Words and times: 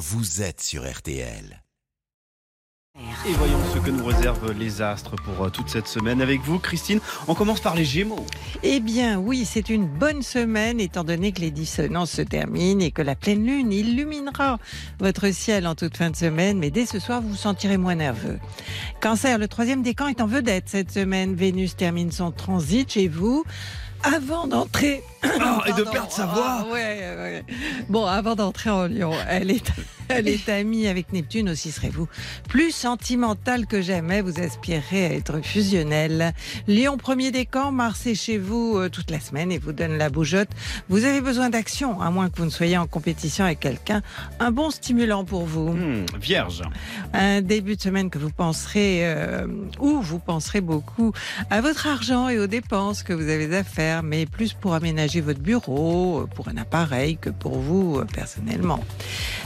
vous 0.00 0.40
êtes 0.40 0.62
sur 0.62 0.90
RTL. 0.90 1.62
Et 3.28 3.32
voyons 3.34 3.58
ce 3.74 3.78
que 3.80 3.90
nous 3.90 4.04
réservent 4.04 4.52
les 4.52 4.80
astres 4.80 5.14
pour 5.16 5.44
euh, 5.44 5.50
toute 5.50 5.68
cette 5.68 5.86
semaine 5.86 6.22
avec 6.22 6.40
vous, 6.40 6.58
Christine. 6.58 7.00
On 7.28 7.34
commence 7.34 7.60
par 7.60 7.74
les 7.74 7.84
Gémeaux. 7.84 8.24
Eh 8.62 8.80
bien, 8.80 9.18
oui, 9.18 9.44
c'est 9.44 9.68
une 9.68 9.86
bonne 9.86 10.22
semaine 10.22 10.80
étant 10.80 11.04
donné 11.04 11.32
que 11.32 11.42
les 11.42 11.50
dissonances 11.50 12.12
se 12.12 12.22
terminent 12.22 12.80
et 12.80 12.92
que 12.92 13.02
la 13.02 13.14
pleine 13.14 13.44
lune 13.44 13.74
illuminera 13.74 14.58
votre 14.98 15.30
ciel 15.32 15.66
en 15.66 15.74
toute 15.74 15.98
fin 15.98 16.08
de 16.08 16.16
semaine. 16.16 16.58
Mais 16.58 16.70
dès 16.70 16.86
ce 16.86 16.98
soir, 16.98 17.20
vous 17.20 17.28
vous 17.30 17.36
sentirez 17.36 17.76
moins 17.76 17.96
nerveux. 17.96 18.38
Cancer, 19.02 19.36
le 19.36 19.48
troisième 19.48 19.82
décan 19.82 20.08
est 20.08 20.22
en 20.22 20.26
vedette 20.26 20.70
cette 20.70 20.90
semaine. 20.90 21.34
Vénus 21.34 21.76
termine 21.76 22.10
son 22.10 22.32
transit 22.32 22.90
chez 22.90 23.06
vous. 23.06 23.44
Avant 24.02 24.46
d'entrer. 24.46 25.02
Ah, 25.22 25.62
et 25.66 25.72
de 25.72 25.82
perdre 25.82 26.10
sa 26.10 26.26
voix. 26.26 26.60
Ah, 26.60 26.66
ouais, 26.72 27.14
ouais. 27.18 27.44
Bon, 27.88 28.06
avant 28.06 28.34
d'entrer 28.34 28.70
en 28.70 28.86
Lyon, 28.86 29.12
elle 29.28 29.50
est, 29.50 29.70
elle 30.08 30.28
est 30.28 30.48
amie 30.48 30.86
avec 30.86 31.12
Neptune 31.12 31.50
aussi, 31.50 31.70
serez-vous. 31.70 32.08
Plus 32.48 32.70
sentimentale 32.70 33.66
que 33.66 33.82
jamais, 33.82 34.22
vous 34.22 34.40
aspirez 34.40 35.06
à 35.06 35.12
être 35.12 35.40
fusionnel. 35.42 36.32
Lyon, 36.66 36.96
premier 36.96 37.30
décan, 37.30 37.72
Mars 37.72 38.06
est 38.06 38.14
chez 38.14 38.38
vous 38.38 38.78
euh, 38.78 38.88
toute 38.88 39.10
la 39.10 39.20
semaine 39.20 39.52
et 39.52 39.58
vous 39.58 39.72
donne 39.72 39.98
la 39.98 40.08
bougeotte. 40.08 40.50
Vous 40.88 41.04
avez 41.04 41.20
besoin 41.20 41.50
d'action, 41.50 42.00
à 42.00 42.10
moins 42.10 42.30
que 42.30 42.38
vous 42.38 42.46
ne 42.46 42.50
soyez 42.50 42.78
en 42.78 42.86
compétition 42.86 43.44
avec 43.44 43.60
quelqu'un. 43.60 44.02
Un 44.38 44.50
bon 44.50 44.70
stimulant 44.70 45.24
pour 45.24 45.44
vous. 45.44 45.74
Hmm, 45.74 46.06
vierge. 46.18 46.62
Un 47.12 47.42
début 47.42 47.76
de 47.76 47.82
semaine 47.82 48.08
que 48.08 48.18
vous 48.18 48.30
penserez, 48.30 49.00
euh, 49.02 49.46
ou 49.78 50.00
vous 50.00 50.18
penserez 50.18 50.62
beaucoup 50.62 51.12
à 51.50 51.60
votre 51.60 51.86
argent 51.86 52.28
et 52.28 52.38
aux 52.38 52.46
dépenses 52.46 53.02
que 53.02 53.12
vous 53.12 53.28
avez 53.28 53.54
à 53.54 53.64
faire, 53.64 53.89
mais 54.02 54.26
plus 54.26 54.52
pour 54.52 54.74
aménager 54.74 55.20
votre 55.20 55.40
bureau, 55.40 56.26
pour 56.34 56.48
un 56.48 56.56
appareil 56.56 57.16
que 57.20 57.30
pour 57.30 57.58
vous 57.58 57.98
euh, 57.98 58.04
personnellement. 58.04 58.80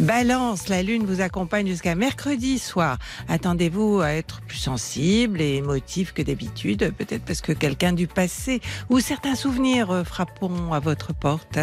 Balance, 0.00 0.68
la 0.68 0.82
lune 0.82 1.04
vous 1.04 1.20
accompagne 1.20 1.66
jusqu'à 1.66 1.94
mercredi 1.94 2.58
soir. 2.58 2.98
Attendez-vous 3.28 4.00
à 4.00 4.10
être 4.12 4.40
plus 4.42 4.58
sensible 4.58 5.40
et 5.40 5.56
émotif 5.56 6.12
que 6.12 6.22
d'habitude, 6.22 6.92
peut-être 6.96 7.24
parce 7.24 7.40
que 7.40 7.52
quelqu'un 7.52 7.92
du 7.92 8.06
passé 8.06 8.60
ou 8.90 9.00
certains 9.00 9.34
souvenirs 9.34 9.90
euh, 9.90 10.04
frapperont 10.04 10.72
à 10.72 10.78
votre 10.80 11.12
porte. 11.14 11.58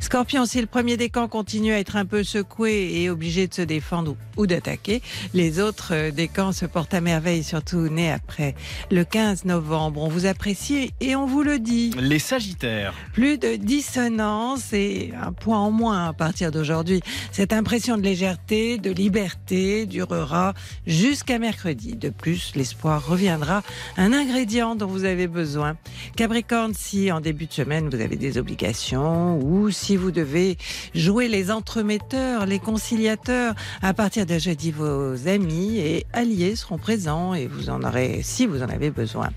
Scorpion, 0.00 0.46
si 0.46 0.60
le 0.60 0.66
premier 0.66 0.96
décan 0.96 1.28
continue 1.28 1.72
à 1.72 1.78
être 1.78 1.96
un 1.96 2.06
peu 2.06 2.24
secoué 2.24 3.02
et 3.02 3.10
obligé 3.10 3.46
de 3.46 3.54
se 3.54 3.62
défendre 3.62 4.12
ou- 4.36 4.42
ou 4.42 4.46
d'attaquer, 4.46 5.02
les 5.34 5.60
autres 5.60 5.92
euh, 5.92 6.10
décans 6.10 6.52
se 6.52 6.66
portent 6.66 6.94
à 6.94 7.00
merveille, 7.00 7.42
surtout 7.44 7.88
nés 7.88 8.10
après 8.12 8.54
le 8.90 9.04
15 9.04 9.44
novembre. 9.44 10.02
On 10.02 10.08
vous 10.08 10.26
apprécie 10.26 10.92
et 11.00 11.14
on 11.16 11.26
vous 11.26 11.42
le 11.42 11.58
dit. 11.58 11.90
Les 12.08 12.20
Sagittaires. 12.20 12.94
Plus 13.14 13.36
de 13.36 13.56
dissonance 13.56 14.72
et 14.72 15.12
un 15.20 15.32
point 15.32 15.58
en 15.58 15.72
moins 15.72 16.06
à 16.06 16.12
partir 16.12 16.52
d'aujourd'hui. 16.52 17.00
Cette 17.32 17.52
impression 17.52 17.96
de 17.96 18.02
légèreté, 18.02 18.78
de 18.78 18.92
liberté 18.92 19.86
durera 19.86 20.54
jusqu'à 20.86 21.40
mercredi. 21.40 21.96
De 21.96 22.10
plus, 22.10 22.52
l'espoir 22.54 23.04
reviendra, 23.04 23.64
un 23.96 24.12
ingrédient 24.12 24.76
dont 24.76 24.86
vous 24.86 25.04
avez 25.04 25.26
besoin. 25.26 25.76
Capricorne, 26.14 26.74
si 26.74 27.10
en 27.10 27.20
début 27.20 27.46
de 27.46 27.52
semaine 27.52 27.88
vous 27.88 28.00
avez 28.00 28.14
des 28.14 28.38
obligations 28.38 29.40
ou 29.42 29.72
si 29.72 29.96
vous 29.96 30.12
devez 30.12 30.58
jouer 30.94 31.26
les 31.26 31.50
entremetteurs, 31.50 32.46
les 32.46 32.60
conciliateurs, 32.60 33.56
à 33.82 33.94
partir 33.94 34.26
de 34.26 34.38
jeudi, 34.38 34.70
vos 34.70 35.26
amis 35.26 35.78
et 35.78 36.06
alliés 36.12 36.54
seront 36.54 36.78
présents 36.78 37.34
et 37.34 37.48
vous 37.48 37.68
en 37.68 37.82
aurez, 37.82 38.20
si 38.22 38.46
vous 38.46 38.62
en 38.62 38.68
avez 38.68 38.90
besoin. 38.90 39.30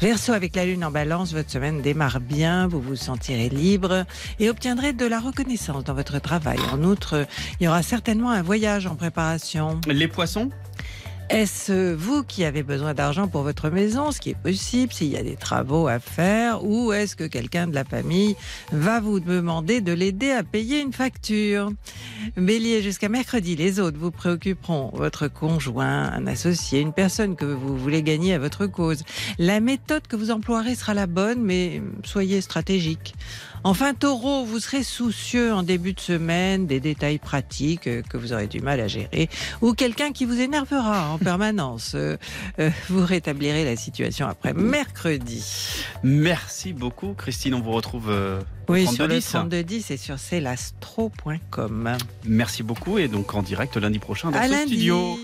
Verseau, 0.00 0.34
avec 0.34 0.54
la 0.54 0.66
lune 0.66 0.84
en 0.84 0.90
balance, 0.90 1.32
votre 1.32 1.50
semaine 1.50 1.80
démarre 1.80 2.20
bien, 2.20 2.68
vous 2.68 2.82
vous 2.82 2.96
sentirez 2.96 3.48
libre 3.48 4.04
et 4.38 4.50
obtiendrez 4.50 4.92
de 4.92 5.06
la 5.06 5.18
reconnaissance 5.18 5.84
dans 5.84 5.94
votre 5.94 6.20
travail. 6.20 6.58
En 6.70 6.82
outre, 6.84 7.26
il 7.58 7.64
y 7.64 7.68
aura 7.68 7.82
certainement 7.82 8.30
un 8.30 8.42
voyage 8.42 8.86
en 8.86 8.94
préparation. 8.94 9.80
Les 9.88 10.06
Poissons? 10.06 10.50
Est-ce 11.30 11.94
vous 11.94 12.22
qui 12.22 12.44
avez 12.44 12.62
besoin 12.62 12.94
d'argent 12.94 13.26
pour 13.26 13.42
votre 13.42 13.70
maison, 13.70 14.12
ce 14.12 14.20
qui 14.20 14.30
est 14.30 14.38
possible 14.38 14.92
s'il 14.92 15.08
y 15.08 15.16
a 15.16 15.22
des 15.22 15.34
travaux 15.34 15.88
à 15.88 15.98
faire, 15.98 16.62
ou 16.62 16.92
est-ce 16.92 17.16
que 17.16 17.24
quelqu'un 17.24 17.66
de 17.66 17.74
la 17.74 17.84
famille 17.84 18.36
va 18.70 19.00
vous 19.00 19.18
demander 19.18 19.80
de 19.80 19.92
l'aider 19.92 20.30
à 20.30 20.44
payer 20.44 20.80
une 20.80 20.92
facture? 20.92 21.72
Bélier, 22.36 22.82
jusqu'à 22.82 23.08
mercredi, 23.08 23.56
les 23.56 23.80
autres 23.80 23.98
vous 23.98 24.10
préoccuperont, 24.10 24.90
votre 24.92 25.28
conjoint, 25.28 26.10
un 26.12 26.26
associé, 26.26 26.80
une 26.80 26.92
personne 26.92 27.36
que 27.36 27.44
vous 27.44 27.76
voulez 27.76 28.02
gagner 28.02 28.34
à 28.34 28.38
votre 28.38 28.66
cause. 28.66 29.02
La 29.38 29.60
méthode 29.60 30.06
que 30.06 30.16
vous 30.16 30.30
emploierez 30.30 30.74
sera 30.74 30.94
la 30.94 31.06
bonne, 31.06 31.42
mais 31.42 31.82
soyez 32.04 32.40
stratégique. 32.40 33.14
Enfin, 33.64 33.94
taureau, 33.94 34.44
vous 34.44 34.60
serez 34.60 34.82
soucieux 34.82 35.52
en 35.52 35.62
début 35.62 35.92
de 35.92 36.00
semaine 36.00 36.66
des 36.66 36.78
détails 36.78 37.18
pratiques 37.18 37.88
que 38.02 38.16
vous 38.16 38.32
aurez 38.32 38.46
du 38.46 38.60
mal 38.60 38.80
à 38.80 38.86
gérer, 38.86 39.28
ou 39.60 39.72
quelqu'un 39.72 40.12
qui 40.12 40.24
vous 40.24 40.40
énervera 40.40 41.10
en 41.10 41.18
permanence. 41.18 41.92
Euh, 41.94 42.16
euh, 42.60 42.70
vous 42.88 43.04
rétablirez 43.04 43.64
la 43.64 43.76
situation 43.76 44.28
après 44.28 44.52
mercredi. 44.52 45.44
Merci 46.02 46.72
beaucoup, 46.72 47.14
Christine. 47.14 47.54
On 47.54 47.60
vous 47.60 47.72
retrouve 47.72 48.10
euh, 48.10 48.40
Oui, 48.68 48.84
32 48.84 48.96
sur 48.96 49.06
le 49.08 49.14
10. 49.14 49.26
3210 49.30 49.90
et 49.90 49.96
sur 49.96 50.18
celastro.com. 50.18 51.96
Merci 52.24 52.62
beaucoup 52.62 52.98
et 52.98 53.08
donc 53.08 53.34
en 53.34 53.42
direct 53.42 53.76
lundi 53.76 53.98
prochain 53.98 54.30
dans 54.30 54.38
À 54.38 54.46
ce 54.46 54.52
lundi. 54.52 54.72
studio. 54.74 55.18